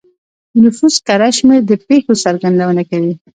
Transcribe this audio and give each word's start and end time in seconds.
د 0.51 0.53
نفوس 0.65 0.95
کره 1.07 1.29
شمېر 1.37 1.61
د 1.65 1.71
پېښو 1.87 2.13
څرګندونه 2.23 2.81
کوي. 2.91 3.13